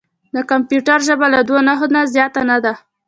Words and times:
د 0.35 0.37
کمپیوټر 0.51 0.97
ژبه 1.07 1.27
له 1.33 1.39
دوه 1.47 1.61
نښو 1.67 1.87
نه 1.95 2.01
زیاته 2.13 2.41
نه 2.49 2.57
ده. 2.63 2.73